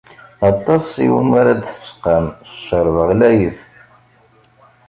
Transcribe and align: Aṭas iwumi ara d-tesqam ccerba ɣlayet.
Aṭas 0.49 0.87
iwumi 1.05 1.35
ara 1.41 1.53
d-tesqam 1.59 2.25
ccerba 2.51 3.03
ɣlayet. 3.09 3.59